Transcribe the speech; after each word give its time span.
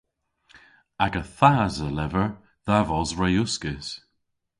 Aga 1.05 1.23
thas 1.37 1.75
a 1.87 1.89
lever 1.97 2.29
dha 2.65 2.77
vos 2.87 3.11
re 3.19 3.29
uskis. 3.43 3.87